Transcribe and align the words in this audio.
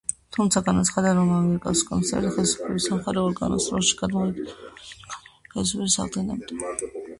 თუმცა, 0.35 0.61
განაცხადა, 0.69 1.11
რომ 1.19 1.33
ამიერკავკასიის 1.35 1.85
კომისარიატი 1.89 2.35
ხელისუფლების 2.39 2.89
სამხარეო 2.91 3.27
ორგანოს 3.33 3.69
როლში 3.75 4.01
გამოვიდოდა 4.01 4.57
რუსეთში 4.81 5.15
კანონიერი 5.15 5.39
ხელისუფლების 5.53 6.03
აღდგენამდე. 6.05 6.61